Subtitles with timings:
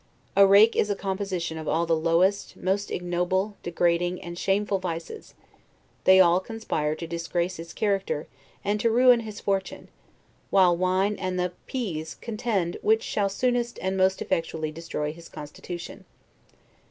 [0.35, 5.35] A rake is a composition of all the lowest, most ignoble, degrading, and shameful vices;
[6.05, 8.25] they all conspire to disgrace his character,
[8.65, 9.89] and to ruin his fortune;
[10.49, 15.29] while wine and the p s contend which shall soonest and most effectually destroy his
[15.29, 16.03] constitution.